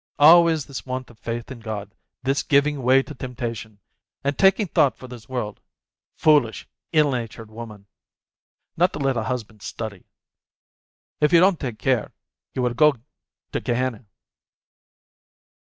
[0.17, 1.93] Always this want of faith in God,
[2.23, 3.77] this giving way to temptation,
[4.23, 5.59] and taking thought for this world...
[6.15, 7.85] foolish, ill natured woman!
[8.75, 10.07] Not to let a husband study!
[11.19, 12.13] If you don't take care,
[12.55, 12.95] you will go
[13.51, 14.05] to Gehenna."